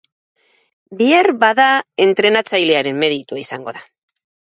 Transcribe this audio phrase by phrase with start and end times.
[1.01, 1.67] Beharbada
[2.05, 3.85] entrenatzailearen meritua izango da.